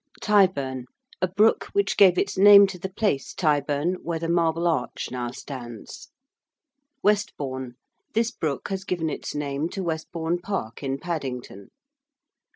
[0.19, 0.85] ~Tyburn~:
[1.21, 5.29] a brook which gave its name to the place Tyburn, where the Marble Arch now
[5.29, 6.09] stands.
[7.03, 7.75] ~Westbourne~:
[8.15, 11.69] this brook has given its name to Westbourne Park, in Paddington.